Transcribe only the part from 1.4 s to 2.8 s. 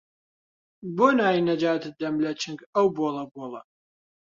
نەجاتت دەم لە چنگ